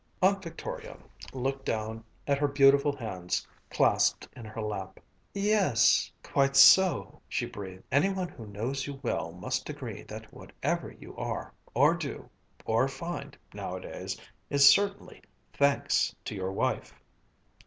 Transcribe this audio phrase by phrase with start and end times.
[0.23, 0.97] Aunt Victoria
[1.31, 4.99] looked down at her beautiful hands clasped in her lap.
[5.31, 7.83] "Yes, quite so," she breathed.
[7.91, 12.31] "Any one who knows you well must agree that whatever you are, or do,
[12.65, 14.19] or find, nowadays,
[14.49, 15.21] is certainly
[15.53, 16.99] 'thanks to your wife.'"